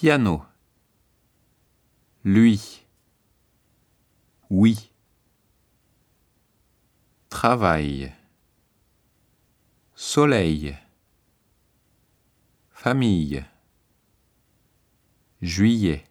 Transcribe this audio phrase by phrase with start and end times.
[0.00, 0.46] Piano.
[2.24, 2.86] Lui.
[4.48, 4.90] Oui.
[7.28, 8.10] Travail.
[9.94, 10.74] Soleil.
[12.70, 13.44] Famille.
[15.42, 16.02] Juillet.